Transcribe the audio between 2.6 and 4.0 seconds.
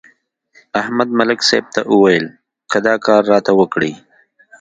که دا کار راته وکړې.